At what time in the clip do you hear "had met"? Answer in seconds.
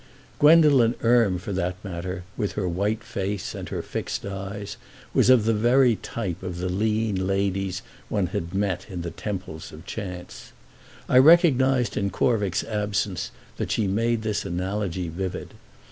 8.33-8.87